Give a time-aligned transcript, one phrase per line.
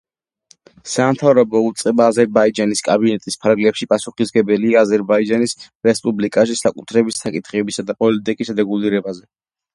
[0.91, 5.55] სამთავრობო უწყება აზერბაიჯანის კაბინეტის ფარგლებში პასუხისმგებელია აზერბაიჯანის
[5.91, 9.25] რესპუბლიკაში საკუთრების საკითხებისა და პოლიტიკის რეგულირებაზე.